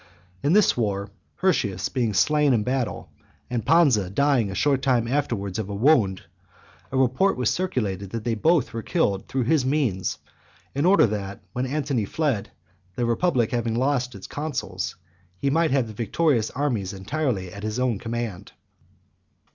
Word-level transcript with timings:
XI. 0.41 0.47
In 0.47 0.53
this 0.53 0.75
war, 0.75 1.11
Hirtius 1.41 1.87
being 1.89 2.11
slain 2.15 2.53
in 2.53 2.63
battle, 2.63 3.11
and 3.51 3.63
Pansa 3.63 4.09
dying 4.09 4.49
a 4.49 4.55
short 4.55 4.81
time 4.81 5.07
afterwards 5.07 5.59
of 5.59 5.69
a 5.69 5.75
wound, 5.75 6.23
a 6.91 6.97
report 6.97 7.37
was 7.37 7.51
circulated 7.51 8.09
that 8.09 8.23
they 8.23 8.33
both 8.33 8.73
were 8.73 8.81
killed 8.81 9.27
through 9.27 9.43
his 9.43 9.63
means, 9.63 10.17
in 10.73 10.85
order 10.87 11.05
that, 11.05 11.43
when 11.53 11.67
Antony 11.67 12.05
fled, 12.05 12.49
the 12.95 13.05
republic 13.05 13.51
having 13.51 13.75
lost 13.75 14.15
its 14.15 14.25
consuls, 14.25 14.95
he 15.37 15.51
might 15.51 15.69
have 15.69 15.85
the 15.85 15.93
victorious 15.93 16.49
armies 16.49 16.93
entirely 16.93 17.53
at 17.53 17.61
his 17.61 17.77
own 17.77 17.99
command. 17.99 18.53